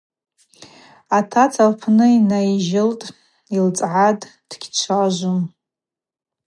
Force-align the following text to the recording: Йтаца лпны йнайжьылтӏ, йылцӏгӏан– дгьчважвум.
Йтаца 1.17 1.63
лпны 1.71 2.07
йнайжьылтӏ, 2.15 3.13
йылцӏгӏан– 3.55 4.17
дгьчважвум. 4.49 5.41